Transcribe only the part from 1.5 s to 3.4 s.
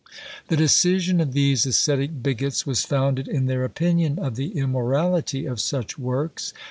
ascetic bigots was founded